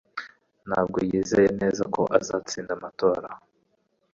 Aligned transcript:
ntabwo 0.67 0.97
yizeye 1.09 1.49
neza 1.61 1.83
ko 1.95 2.01
azatsinda 2.17 2.71
amatora. 2.77 3.29